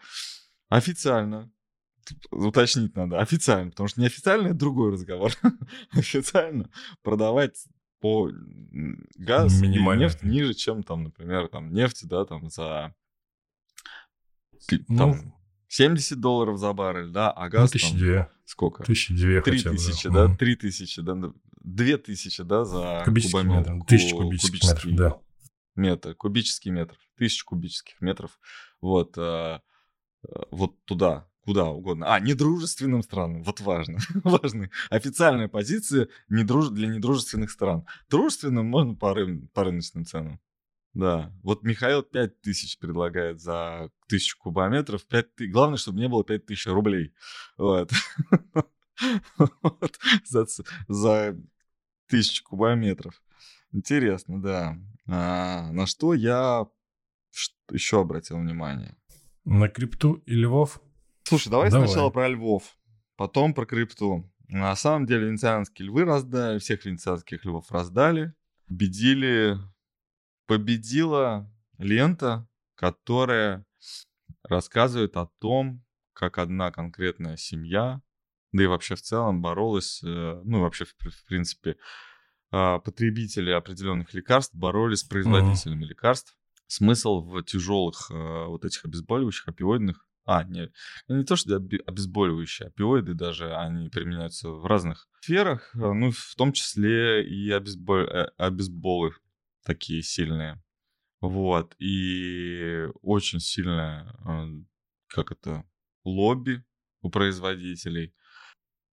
[0.69, 1.51] официально,
[2.31, 5.31] уточнить надо, официально, потому что неофициально это другой разговор,
[5.91, 6.69] официально
[7.01, 7.65] продавать
[7.99, 8.29] по
[9.15, 12.93] газ и нефть ниже, чем там, например, там нефть, да, там за
[14.87, 15.33] ну, там,
[15.67, 18.29] 70 долларов за баррель, да, а ну, газ ну, тысячи две.
[18.45, 18.83] сколько?
[18.83, 23.73] Тысячи две Три тысячи, да, три тысячи, да, две тысячи, да, за кубический кубометр.
[23.73, 23.85] Метр.
[23.87, 25.51] Тысяча кубических кубический метров, да.
[25.75, 28.39] Метр, кубический метр, тысяча кубических метров,
[28.79, 29.59] вот, э,
[30.51, 32.13] вот туда, куда угодно.
[32.13, 34.69] А, недружественным странам, вот важно, важно.
[34.89, 36.69] Официальная позиция недруж...
[36.69, 37.85] для недружественных стран.
[38.09, 39.47] Дружественным можно по, ры...
[39.53, 40.39] по рыночным ценам.
[40.93, 45.05] Да, вот Михаил 5 тысяч предлагает за тысячу кубометров.
[45.07, 45.47] 5 ты...
[45.47, 47.13] Главное, чтобы не было 5 тысяч рублей.
[47.57, 47.91] Вот.
[49.37, 49.99] вот.
[50.25, 50.45] За,
[50.87, 51.35] за
[52.07, 53.21] тысячу кубометров.
[53.71, 54.77] Интересно, да.
[55.07, 56.67] А, на что я
[57.71, 58.95] еще обратил внимание?
[59.45, 60.81] На крипту и львов?
[61.23, 61.87] Слушай, давай, давай.
[61.87, 62.77] сначала про львов,
[63.15, 64.29] потом про крипту.
[64.47, 68.33] На самом деле венецианские львы раздали, всех венецианских львов раздали.
[68.67, 69.57] Победили
[70.45, 73.65] победила лента, которая
[74.43, 78.01] рассказывает о том, как одна конкретная семья,
[78.53, 80.95] да и вообще в целом боролась, э, ну вообще в,
[81.27, 81.75] принципе
[82.51, 85.87] а, потребители определенных лекарств боролись с производителями mm-hmm.
[85.87, 86.37] лекарств.
[86.67, 90.71] Смысл в тяжелых э, вот этих обезболивающих, опиоидных, а, не,
[91.07, 96.53] не то, что обезболивающие, опиоиды даже, они применяются в разных сферах, э, ну, в том
[96.53, 98.05] числе и обезбол...
[98.37, 99.13] обезболы
[99.65, 100.61] такие сильные.
[101.21, 101.75] Вот.
[101.79, 104.13] И очень сильное,
[105.07, 105.63] как это,
[106.03, 106.63] лобби
[107.01, 108.13] у производителей.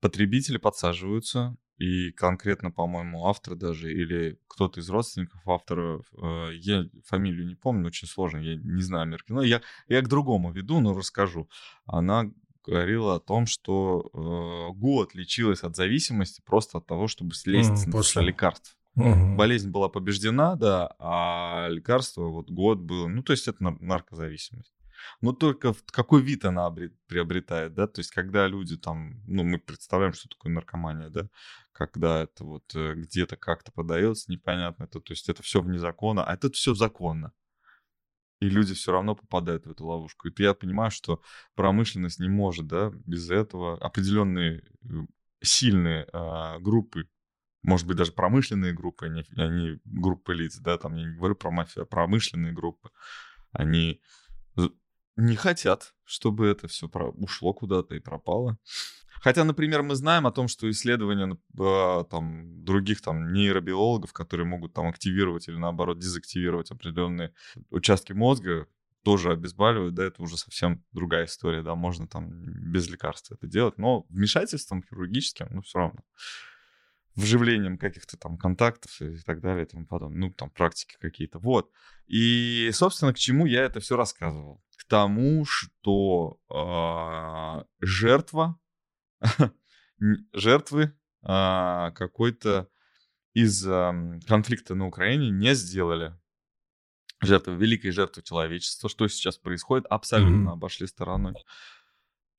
[0.00, 7.46] Потребители подсаживаются, и конкретно, по-моему, автор даже, или кто-то из родственников автора, э, я фамилию
[7.46, 11.48] не помню, очень сложно, я не знаю американо, я, я к другому веду, но расскажу.
[11.86, 12.30] Она
[12.66, 17.90] говорила о том, что э, год лечилась от зависимости просто от того, чтобы слезть mm,
[17.90, 18.76] после лекарств.
[18.96, 19.36] Угу.
[19.36, 23.06] Болезнь была побеждена, да, а лекарство вот год было.
[23.06, 24.74] Ну, то есть это наркозависимость.
[25.20, 26.70] Но только какой вид она
[27.06, 31.28] приобретает, да, то есть когда люди там, ну, мы представляем, что такое наркомания, да,
[31.72, 36.24] когда это вот э, где-то как-то подается непонятно, это, то есть это все вне закона,
[36.24, 37.32] а это все законно.
[38.40, 40.28] И люди все равно попадают в эту ловушку.
[40.28, 41.20] И я понимаю, что
[41.54, 44.88] промышленность не может, да, без этого определенные э,
[45.42, 47.06] сильные а, группы
[47.62, 51.34] может быть, даже промышленные группы, а не, а группы лиц, да, там я не говорю
[51.34, 52.90] про мафию, а промышленные группы,
[53.52, 54.00] они
[55.20, 57.10] не хотят, чтобы это все про...
[57.10, 58.58] ушло куда-то и пропало.
[59.22, 64.72] Хотя, например, мы знаем о том, что исследования э, там, других там, нейробиологов, которые могут
[64.72, 67.34] там активировать или наоборот дезактивировать определенные
[67.68, 68.66] участки мозга,
[69.04, 73.78] тоже обезболивают, да, это уже совсем другая история, да, можно там без лекарства это делать,
[73.78, 76.00] но вмешательством хирургическим, ну, все равно
[77.14, 80.28] вживлением каких-то там контактов и так далее и тому подобное.
[80.28, 81.38] Ну, там практики какие-то.
[81.38, 81.70] Вот.
[82.06, 84.62] И, собственно, к чему я это все рассказывал?
[84.90, 88.58] Тому, что э, жертва,
[90.32, 92.68] жертвы э, какой-то
[93.32, 96.18] из э, конфликта на Украине не сделали.
[97.22, 98.88] Жертвы, великой жертвы человечества.
[98.88, 100.54] Что сейчас происходит, абсолютно mm-hmm.
[100.54, 101.34] обошли стороной.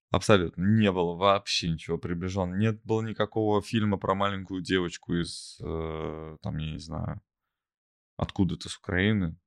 [0.10, 0.62] Абсолютно.
[0.62, 2.58] Не было вообще ничего приближенного.
[2.58, 7.22] Нет было никакого фильма про маленькую девочку из, э, там, я не знаю,
[8.18, 9.38] откуда-то с Украины.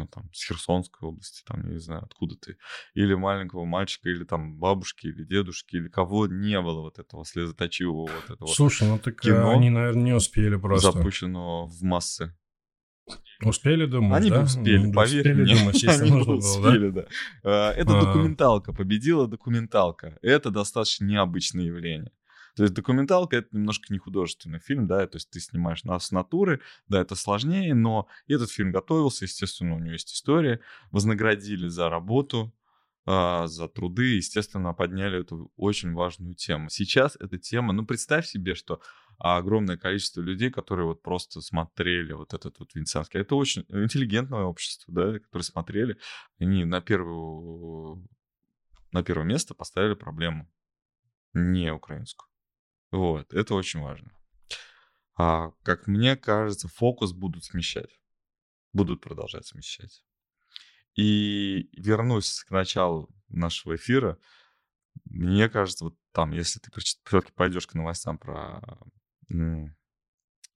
[0.00, 2.56] Ну, там, с Херсонской области, там, я не знаю, откуда ты,
[2.94, 8.06] или маленького мальчика, или там бабушки, или дедушки, или кого не было вот этого слезоточивого
[8.12, 10.92] вот этого Слушай, ну так кино они, наверное, не успели просто.
[10.92, 12.34] Запущено в массы.
[13.44, 14.38] Успели, думаешь, Они да?
[14.38, 15.54] бы успели, поверь успели, мне.
[15.56, 16.68] думаешь, если Они бы нужно было, да?
[16.68, 17.06] успели, да.
[17.42, 18.00] А, Это А.
[18.00, 20.18] документалка, победила документалка.
[20.22, 22.12] Это достаточно необычное явление.
[22.54, 26.10] То есть документалка это немножко не художественный фильм, да, то есть ты снимаешь нас с
[26.10, 31.88] натуры, да, это сложнее, но этот фильм готовился, естественно, у него есть история, вознаградили за
[31.88, 32.54] работу,
[33.04, 36.68] а, за труды, естественно, подняли эту очень важную тему.
[36.68, 38.80] Сейчас эта тема, ну, представь себе, что
[39.18, 44.92] огромное количество людей, которые вот просто смотрели вот этот вот Венецианский, это очень интеллигентное общество,
[44.94, 45.96] да, которые смотрели,
[46.38, 48.06] они на первую,
[48.92, 50.48] на первое место поставили проблему
[51.34, 52.31] не украинскую.
[52.92, 54.12] Вот, это очень важно.
[55.16, 57.98] А, как мне кажется, фокус будут смещать.
[58.72, 60.04] Будут продолжать смещать.
[60.94, 64.18] И вернусь к началу нашего эфира.
[65.06, 68.60] Мне кажется, вот там, если ты все-таки пойдешь к новостям про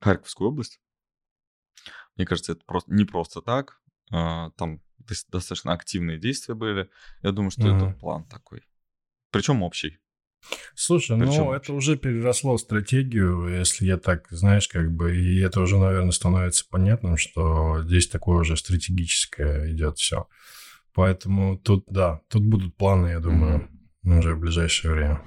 [0.01, 0.81] Харьковскую область,
[2.17, 3.81] мне кажется, это просто не просто так.
[4.11, 6.91] А, Там дос- достаточно активные действия были.
[7.23, 7.99] Я думаю, что это Мгм.
[7.99, 8.67] план такой.
[9.31, 9.99] Причем общий.
[10.75, 15.41] Слушай, Причем ну это уже переросло в стратегию, если я так, знаешь, как бы, и
[15.41, 20.29] это уже, наверное, становится понятным, что здесь такое уже стратегическое идет все.
[20.95, 23.69] Поэтому тут, да, тут будут планы, я думаю,
[24.05, 25.23] уже в ближайшее время.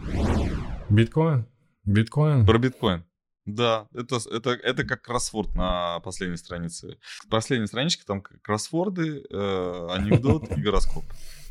[0.90, 1.46] Биткоин?
[1.86, 2.46] Биткоин?
[2.46, 3.06] Про биткоин.
[3.46, 6.98] Да, это, это, это как кроссворд на последней странице.
[7.30, 11.04] Последняя страничка, там кроссворды, э, анекдот и гороскоп.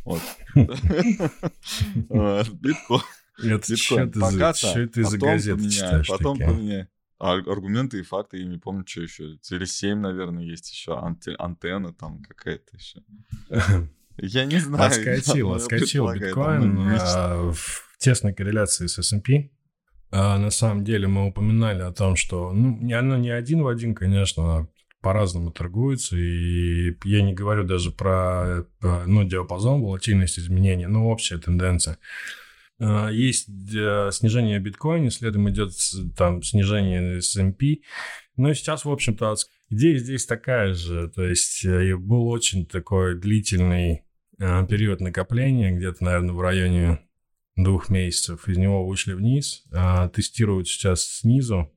[0.04, 0.22] Вот.
[2.10, 3.02] Э, Биткоин.
[3.42, 6.54] Это что ты Пока за, что ты за газеты поменяю, читаешь Потом такие?
[6.54, 6.88] поменяю.
[7.20, 9.36] А аргументы и факты, я не помню, что еще.
[9.38, 10.92] Теле 7, наверное, есть еще.
[10.92, 13.02] анте- антенна там какая-то еще.
[14.16, 14.86] Я не знаю.
[14.86, 17.14] Отскочил, отскочил предполагаю, биткоин месяцев.
[17.16, 19.50] а, в тесной корреляции с S&P.
[20.10, 23.94] А, на самом деле мы упоминали о том, что ну, оно не один в один,
[23.94, 24.68] конечно, а
[25.00, 26.16] по-разному торгуется.
[26.16, 31.98] И я не говорю даже про э, ну, диапазон, волатильность изменений, но общая тенденция.
[32.80, 35.72] А, Есть э, снижение биткоина, следом идет
[36.16, 37.78] там снижение S&P.
[38.36, 39.34] Ну и сейчас, в общем-то,
[39.70, 41.08] идея здесь такая же.
[41.08, 44.04] То есть э, был очень такой длительный
[44.38, 47.00] э, период накопления, где-то, наверное, в районе
[47.56, 48.48] двух месяцев.
[48.48, 49.64] Из него вышли вниз,
[50.14, 51.72] тестируют сейчас снизу.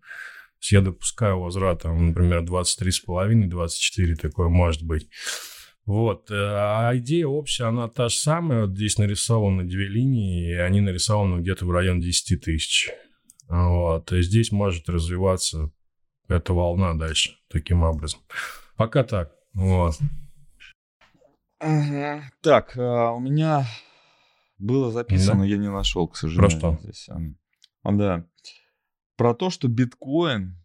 [0.69, 5.09] Я допускаю возврат, там, например, 23,5-24 такое может быть.
[5.85, 6.29] Вот.
[6.31, 8.65] э, А идея общая, она та же самая.
[8.65, 12.89] Вот здесь нарисованы две линии, и они нарисованы где-то в районе 10 тысяч.
[13.47, 14.11] Вот.
[14.13, 15.71] И здесь может развиваться
[16.27, 18.21] эта волна дальше таким образом.
[18.77, 19.33] Пока так.
[19.53, 19.95] Вот.
[22.41, 23.65] Так, а, у меня
[24.57, 26.57] было записано, я не нашел, к сожалению.
[26.57, 26.79] что?
[26.83, 27.09] Здесь.
[27.83, 28.25] А, Да.
[29.17, 30.57] Про то, что биткоин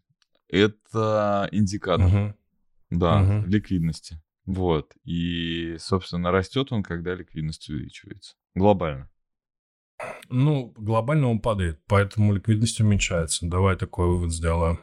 [0.49, 2.35] это индикатор, Мгм.
[2.89, 3.45] да, Мгм.
[3.47, 4.19] ликвидности.
[4.47, 4.93] Вот.
[5.03, 8.33] И, собственно, растет он, когда ликвидность увеличивается.
[8.55, 9.09] Глобально.
[10.29, 13.47] Ну, глобально он падает, поэтому ликвидность уменьшается.
[13.47, 14.79] Давай такой вывод сделаем.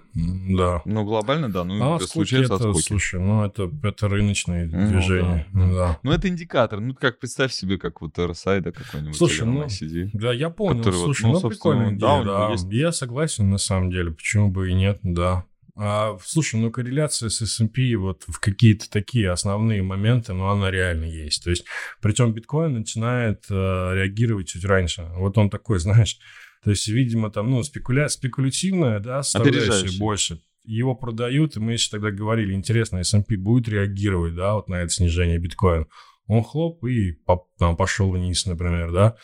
[0.56, 0.82] Да.
[0.84, 1.62] Ну, глобально, да.
[1.62, 2.88] Ну, А случается это, отскоки.
[2.88, 5.46] слушай, ну это, это рыночные Ну, движения.
[5.52, 5.72] да, да.
[5.72, 5.98] Да.
[6.02, 6.80] Ну, это индикатор.
[6.80, 9.16] Ну, как представь себе, как вот RSI, да, какой-нибудь.
[9.16, 10.10] Слушай, ну, MACD.
[10.14, 10.78] Да, я понял.
[10.78, 12.50] Который вот, Слушай, ну, ну, прикольная да, да.
[12.50, 12.66] есть.
[12.72, 14.10] Я согласен, на самом деле.
[14.10, 15.44] Почему бы и нет, да.
[15.76, 21.04] А, слушай, ну корреляция с S&P вот в какие-то такие основные моменты, ну она реально
[21.04, 21.42] есть.
[21.42, 21.64] То есть,
[22.00, 25.08] причем биткоин начинает э, реагировать чуть раньше.
[25.16, 26.18] Вот он такой, знаешь,
[26.62, 28.08] то есть, видимо, там, ну, спекуля...
[28.08, 29.98] спекулятивная, да, составляющая Опережающий.
[29.98, 30.40] больше.
[30.64, 34.88] Его продают, и мы еще тогда говорили, интересно, S&P будет реагировать, да, вот на это
[34.88, 35.86] снижение биткоина.
[36.26, 39.16] Он хлоп и по- там, пошел вниз, например, да.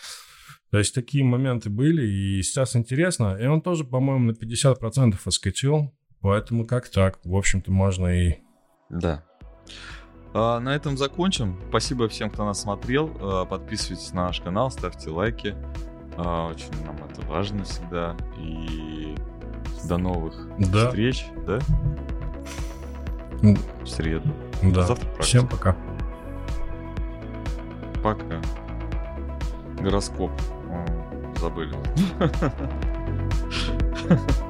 [0.70, 3.38] То есть такие моменты были, и сейчас интересно.
[3.40, 5.94] И он тоже, по-моему, на 50% отскочил.
[6.22, 7.18] Поэтому как так?
[7.24, 8.38] В общем-то, можно и...
[8.88, 9.22] Да.
[10.34, 11.58] А, на этом закончим.
[11.68, 13.10] Спасибо всем, кто нас смотрел.
[13.20, 15.54] А, подписывайтесь на наш канал, ставьте лайки.
[16.16, 18.16] А, очень нам это важно всегда.
[18.38, 19.16] И
[19.84, 20.88] до новых Да.
[20.88, 21.58] встреч, да?
[23.42, 23.56] М.
[23.82, 24.28] В среду.
[24.62, 24.82] Да.
[24.82, 25.22] Завтра практика.
[25.22, 25.76] Всем пока.
[28.02, 28.40] Пока.
[29.80, 30.30] Гороскоп.
[31.38, 31.74] Забыли.